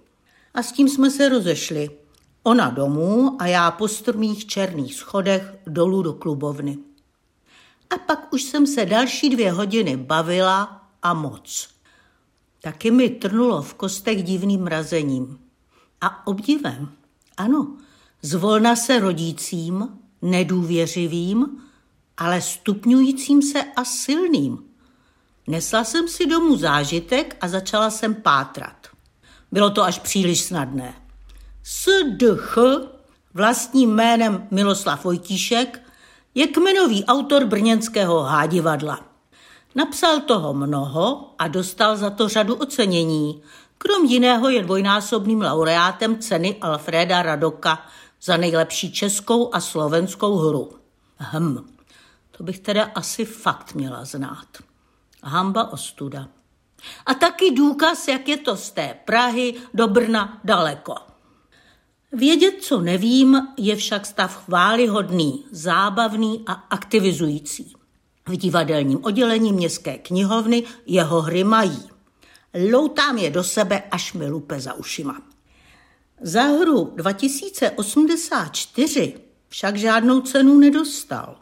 [0.54, 1.90] A s tím jsme se rozešli.
[2.44, 6.78] Ona domů a já po strmých černých schodech dolů do klubovny.
[7.90, 11.70] A pak už jsem se další dvě hodiny bavila a moc.
[12.62, 15.40] Taky mi trnulo v kostech divným mrazením.
[16.02, 16.92] A obdivem,
[17.38, 17.78] ano,
[18.22, 19.88] zvolna se rodícím,
[20.22, 21.62] nedůvěřivým,
[22.18, 24.64] ale stupňujícím se a silným.
[25.48, 28.88] Nesla jsem si domů zážitek a začala jsem pátrat.
[29.52, 30.94] Bylo to až příliš snadné.
[31.64, 32.58] SDH,
[33.34, 35.82] vlastním jménem Miloslav Vojtíšek,
[36.36, 39.00] je kmenový autor brněnského hádivadla.
[39.76, 43.42] Napsal toho mnoho a dostal za to řadu ocenění.
[43.78, 47.86] Krom jiného je dvojnásobným laureátem ceny Alfreda Radoka
[48.22, 50.72] za nejlepší českou a slovenskou hru.
[51.20, 51.76] Hm,
[52.32, 54.48] to bych teda asi fakt měla znát.
[55.24, 56.28] Hamba ostuda.
[57.06, 60.96] A taky důkaz, jak je to z té Prahy do Brna daleko.
[62.12, 67.74] Vědět, co nevím, je však stav chválihodný, zábavný a aktivizující.
[68.28, 71.90] V divadelním oddělení městské knihovny jeho hry mají.
[72.72, 75.22] Loutám je do sebe, až mi lupe za ušima.
[76.22, 81.36] Za hru 2084 však žádnou cenu nedostal.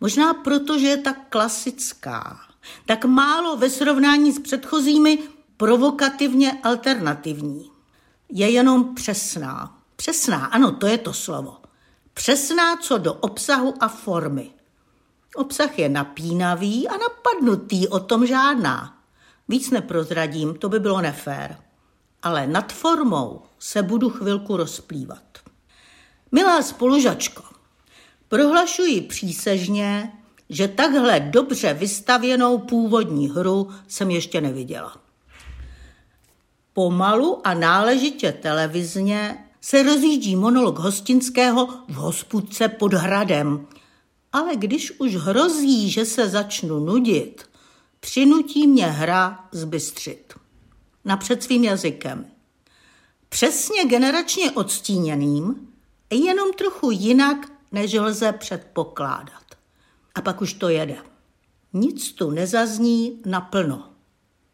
[0.00, 2.40] Možná proto, že je tak klasická,
[2.86, 5.18] tak málo ve srovnání s předchozími
[5.56, 7.70] provokativně alternativní.
[8.28, 9.78] Je jenom přesná.
[9.96, 11.56] Přesná, ano, to je to slovo.
[12.14, 14.50] Přesná co do obsahu a formy.
[15.34, 18.98] Obsah je napínavý a napadnutý, o tom žádná.
[19.48, 21.56] Víc neprozradím, to by bylo nefér.
[22.22, 25.38] Ale nad formou se budu chvilku rozplývat.
[26.32, 27.42] Milá spolužačko,
[28.28, 30.12] prohlašuji přísežně,
[30.48, 34.96] že takhle dobře vystavěnou původní hru jsem ještě neviděla.
[36.72, 43.66] Pomalu a náležitě televizně se rozjíždí monolog hostinského v hospudce pod hradem.
[44.32, 47.42] Ale když už hrozí, že se začnu nudit,
[48.00, 50.34] přinutí mě hra zbystřit.
[51.04, 52.32] Napřed svým jazykem.
[53.32, 55.68] Přesně generačně odstíněným,
[56.10, 57.36] jenom trochu jinak,
[57.72, 59.44] než lze předpokládat.
[60.14, 60.96] A pak už to jede.
[61.72, 63.92] Nic tu nezazní naplno.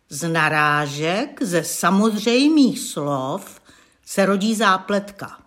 [0.09, 3.61] Z narážek, ze samozřejmých slov
[4.05, 5.39] se rodí zápletka.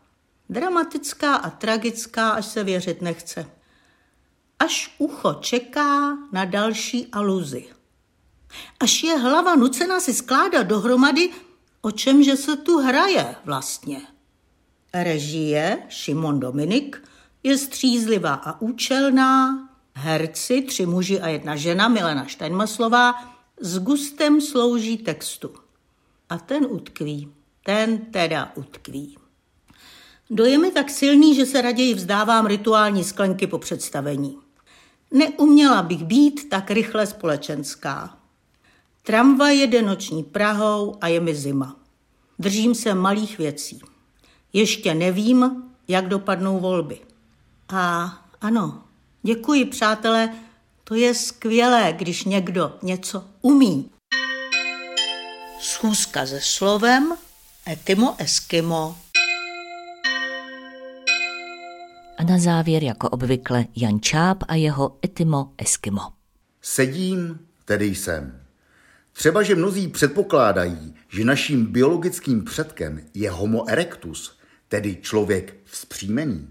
[0.50, 3.46] Dramatická a tragická, až se věřit nechce.
[4.60, 7.66] Až ucho čeká na další aluzi.
[8.80, 11.30] Až je hlava nucena si skládat dohromady,
[11.82, 14.02] o čemže se tu hraje vlastně.
[14.94, 17.08] Režie Šimon Dominik
[17.44, 23.14] je střízlivá a účelná, herci, tři muži a jedna žena, Milena Steinmaslová,
[23.60, 25.54] s gustem slouží textu.
[26.30, 27.32] A ten utkví,
[27.66, 29.18] ten teda utkví.
[30.30, 34.38] Dojem je tak silný, že se raději vzdávám rituální sklenky po představení.
[35.12, 38.21] Neuměla bych být tak rychle společenská.
[39.04, 41.76] Tramvaj jede noční Prahou a je mi zima.
[42.40, 43.82] Držím se malých věcí.
[44.54, 47.00] Ještě nevím, jak dopadnou volby.
[47.70, 48.84] A ano,
[49.24, 50.34] děkuji, přátelé,
[50.84, 53.90] to je skvělé, když někdo něco umí.
[55.60, 57.14] Schůzka se slovem
[57.68, 58.98] Etimo Eskimo.
[62.18, 66.02] A na závěr, jako obvykle, Jan Čáp a jeho Etimo Eskimo.
[66.62, 68.42] Sedím, tedy jsem.
[69.14, 74.38] Třeba, že mnozí předpokládají, že naším biologickým předkem je Homo erectus,
[74.68, 76.50] tedy člověk vzpřímený.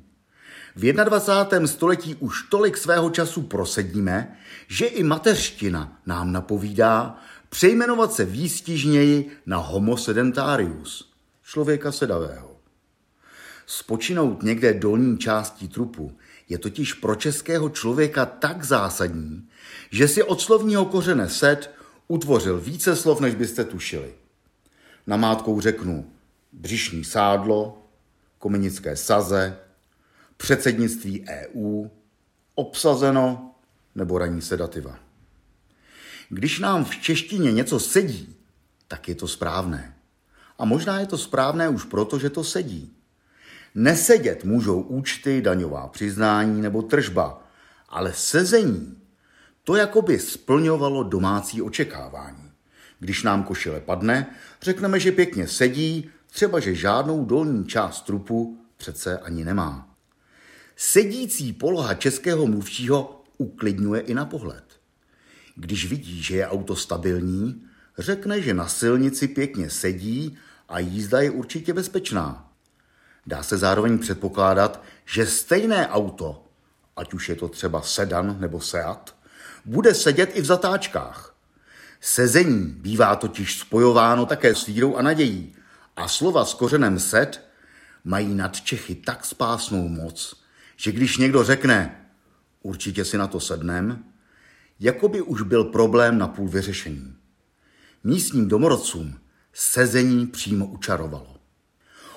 [0.77, 1.67] V 21.
[1.69, 4.37] století už tolik svého času prosedíme,
[4.69, 11.13] že i mateřština nám napovídá přejmenovat se výstižněji na Homo sedentarius,
[11.45, 12.57] člověka sedavého.
[13.67, 19.49] Spočinout někde dolní částí trupu je totiž pro českého člověka tak zásadní,
[19.91, 21.71] že si od slovního kořene sed
[22.11, 24.15] utvořil více slov, než byste tušili.
[25.07, 26.11] Namátkou řeknu
[26.53, 27.87] břišní sádlo,
[28.39, 29.59] kominické saze,
[30.37, 31.87] předsednictví EU,
[32.55, 33.55] obsazeno
[33.95, 34.99] nebo raní sedativa.
[36.29, 38.37] Když nám v češtině něco sedí,
[38.89, 39.95] tak je to správné.
[40.59, 42.93] A možná je to správné už proto, že to sedí.
[43.75, 47.47] Nesedět můžou účty, daňová přiznání nebo tržba,
[47.89, 48.97] ale sezení
[49.65, 52.51] to jakoby splňovalo domácí očekávání.
[52.99, 54.27] Když nám košile padne,
[54.63, 59.95] řekneme, že pěkně sedí, třeba že žádnou dolní část trupu přece ani nemá.
[60.77, 64.65] Sedící poloha českého mluvčího uklidňuje i na pohled.
[65.57, 67.63] Když vidí, že je auto stabilní,
[67.99, 70.39] řekne, že na silnici pěkně sedí
[70.69, 72.53] a jízda je určitě bezpečná.
[73.27, 76.45] Dá se zároveň předpokládat, že stejné auto,
[76.97, 79.17] ať už je to třeba sedan nebo Seat,
[79.65, 81.35] bude sedět i v zatáčkách.
[82.01, 85.55] Sezení bývá totiž spojováno také s vírou a nadějí
[85.97, 87.45] a slova s kořenem sed
[88.05, 90.43] mají nad Čechy tak spásnou moc,
[90.77, 92.07] že když někdo řekne,
[92.63, 94.05] určitě si na to sednem,
[94.81, 97.15] jako by už byl problém na půl vyřešení.
[98.05, 99.19] Místním domorodcům
[99.53, 101.37] sezení přímo učarovalo.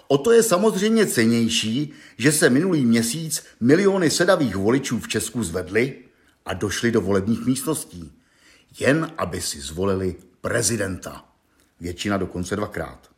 [0.07, 5.95] O to je samozřejmě cenější, že se minulý měsíc miliony sedavých voličů v Česku zvedly
[6.45, 8.11] a došli do volebních místností,
[8.79, 11.25] jen aby si zvolili prezidenta.
[11.79, 13.09] Většina dokonce dvakrát.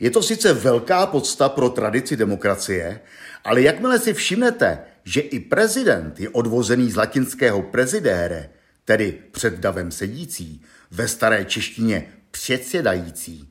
[0.00, 3.00] Je to sice velká podsta pro tradici demokracie,
[3.44, 8.50] ale jakmile si všimnete, že i prezident je odvozený z latinského prezidére,
[8.84, 13.48] tedy před davem sedící, ve staré češtině předsedající,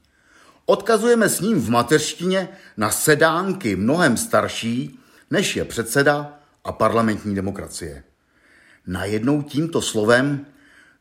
[0.66, 5.00] odkazujeme s ním v mateřštině na sedánky mnohem starší,
[5.32, 8.04] než je předseda a parlamentní demokracie.
[8.88, 10.46] Najednou tímto slovem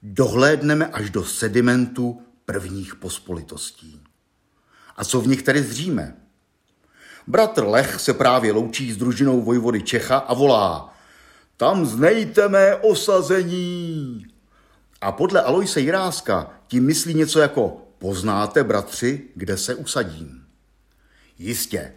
[0.02, 4.00] dohlédneme až do sedimentu prvních pospolitostí.
[4.96, 6.16] A co v nich tedy zříme?
[7.26, 10.94] Bratr Lech se právě loučí s družinou vojvody Čecha a volá
[11.56, 14.26] Tam znejte mé osazení.
[15.00, 20.46] A podle Aloise Jiráska tím myslí něco jako Poznáte, bratři, kde se usadím?
[21.38, 21.92] Jistě.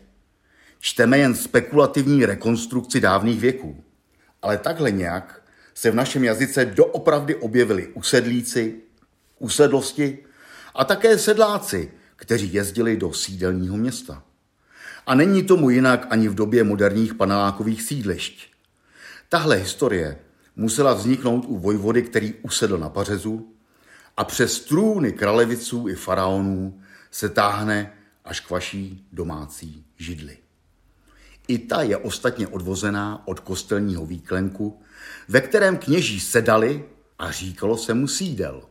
[0.80, 3.84] Čteme jen spekulativní rekonstrukci dávných věků.
[4.42, 5.45] Ale takhle nějak
[5.76, 8.76] se v našem jazyce doopravdy objevili usedlíci,
[9.40, 10.18] usedlosti
[10.76, 14.24] a také sedláci, kteří jezdili do sídelního města.
[15.08, 18.52] A není tomu jinak ani v době moderních panelákových sídlišť.
[19.30, 20.20] Tahle historie
[20.56, 23.54] musela vzniknout u vojvody, který usedl na pařezu
[24.18, 27.94] a přes trůny kraleviců i faraonů se táhne
[28.26, 30.38] až k vaší domácí židli.
[31.48, 34.82] I ta je ostatně odvozená od kostelního výklenku,
[35.28, 36.86] ve kterém kněží sedali
[37.20, 38.62] a říkalo se mu sídel.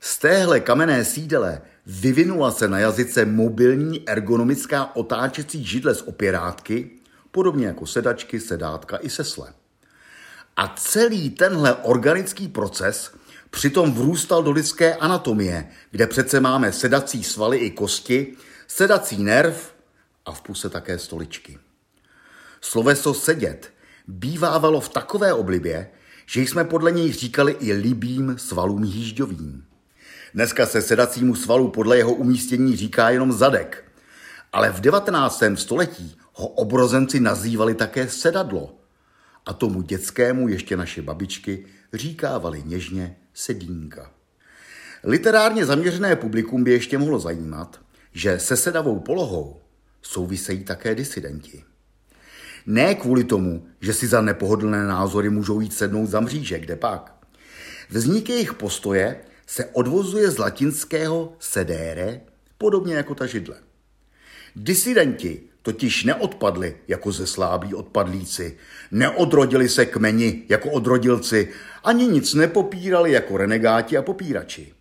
[0.00, 6.90] Z téhle kamenné sídele vyvinula se na jazyce mobilní ergonomická otáčecí židle z opěrátky,
[7.30, 9.52] podobně jako sedačky, sedátka i sesle.
[10.56, 13.14] A celý tenhle organický proces
[13.50, 18.36] přitom vrůstal do lidské anatomie, kde přece máme sedací svaly i kosti,
[18.68, 19.74] sedací nerv
[20.26, 21.58] a v puse také stoličky.
[22.60, 23.72] Sloveso sedět
[24.08, 25.90] bývávalo v takové oblibě,
[26.26, 29.64] že jsme podle něj říkali i libým svalům jížďovým.
[30.34, 33.84] Dneska se sedacímu svalu podle jeho umístění říká jenom zadek,
[34.52, 35.42] ale v 19.
[35.54, 38.74] století ho obrozenci nazývali také sedadlo
[39.46, 44.10] a tomu dětskému ještě naše babičky říkávali něžně sedínka.
[45.04, 47.80] Literárně zaměřené publikum by ještě mohlo zajímat,
[48.12, 49.60] že se sedavou polohou
[50.02, 51.64] souvisejí také disidenti.
[52.70, 57.14] Ne kvůli tomu, že si za nepohodlné názory můžou jít sednout za mříže, kde pak.
[57.88, 62.20] Vznik jejich postoje se odvozuje z latinského sedere,
[62.58, 63.56] podobně jako ta židle.
[64.56, 68.58] Disidenti totiž neodpadli jako ze slábí odpadlíci,
[68.90, 71.48] neodrodili se kmeni jako odrodilci,
[71.84, 74.72] ani nic nepopírali jako renegáti a popírači.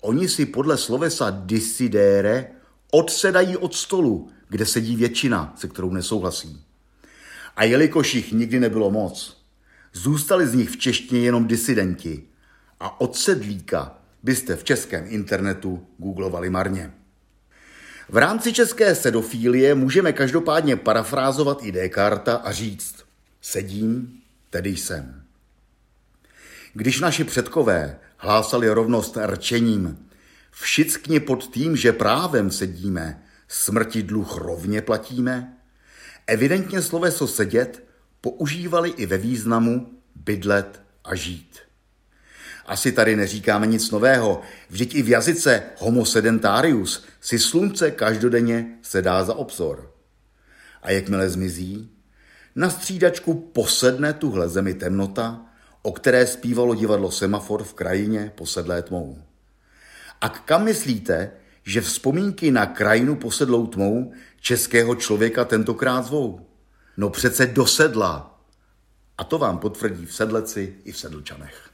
[0.00, 2.46] Oni si podle slovesa disidere
[2.90, 6.67] odsedají od stolu, kde sedí většina, se kterou nesouhlasí.
[7.58, 9.44] A jelikož jich nikdy nebylo moc,
[9.92, 12.22] zůstali z nich v češtině jenom disidenti
[12.80, 16.92] a od sedlíka byste v českém internetu googlovali marně.
[18.08, 22.94] V rámci české sedofílie můžeme každopádně parafrázovat i Descarta a říct
[23.40, 25.22] sedím, tedy jsem.
[26.74, 30.08] Když naši předkové hlásali rovnost rčením,
[30.50, 35.57] všichni pod tím, že právem sedíme, smrti dluh rovně platíme,
[36.28, 37.84] evidentně sloveso sedět
[38.20, 41.58] používali i ve významu bydlet a žít.
[42.66, 49.24] Asi tady neříkáme nic nového, vždyť i v jazyce homo sedentarius si slunce každodenně sedá
[49.24, 49.94] za obzor.
[50.82, 51.90] A jakmile zmizí,
[52.56, 55.40] na střídačku posedne tuhle zemi temnota,
[55.82, 59.22] o které zpívalo divadlo Semafor v krajině posedlé tmou.
[60.20, 61.30] A kam myslíte,
[61.64, 66.46] že vzpomínky na krajinu posedlou tmou českého člověka tentokrát zvou?
[66.96, 68.40] No přece do sedla.
[69.18, 71.67] A to vám potvrdí v Sedleci i v Sedlčanech.